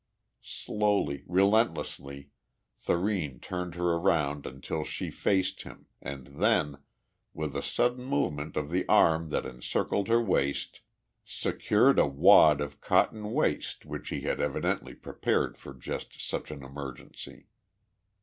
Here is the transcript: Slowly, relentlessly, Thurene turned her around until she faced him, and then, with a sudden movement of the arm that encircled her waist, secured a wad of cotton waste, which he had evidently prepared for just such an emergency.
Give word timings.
Slowly, 0.41 1.25
relentlessly, 1.27 2.31
Thurene 2.83 3.39
turned 3.39 3.75
her 3.75 3.91
around 3.93 4.47
until 4.47 4.83
she 4.83 5.11
faced 5.11 5.61
him, 5.61 5.85
and 6.01 6.25
then, 6.25 6.79
with 7.35 7.55
a 7.55 7.61
sudden 7.61 8.05
movement 8.05 8.57
of 8.57 8.71
the 8.71 8.83
arm 8.89 9.29
that 9.29 9.45
encircled 9.45 10.07
her 10.07 10.19
waist, 10.19 10.81
secured 11.23 11.99
a 11.99 12.07
wad 12.07 12.61
of 12.61 12.81
cotton 12.81 13.31
waste, 13.31 13.85
which 13.85 14.09
he 14.09 14.21
had 14.21 14.41
evidently 14.41 14.95
prepared 14.95 15.55
for 15.55 15.71
just 15.71 16.19
such 16.19 16.49
an 16.49 16.63
emergency. 16.63 17.45